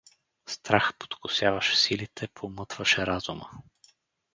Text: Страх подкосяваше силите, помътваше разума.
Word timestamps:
Страх 0.45 0.97
подкосяваше 0.97 1.75
силите, 1.83 2.27
помътваше 2.33 3.07
разума. 3.07 3.49